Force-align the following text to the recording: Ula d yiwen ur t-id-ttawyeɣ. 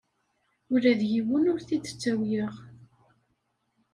Ula 0.73 0.93
d 0.99 1.01
yiwen 1.11 1.49
ur 1.51 1.59
t-id-ttawyeɣ. 1.67 2.53